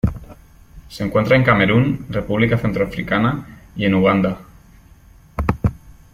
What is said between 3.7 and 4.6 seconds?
y en Uganda.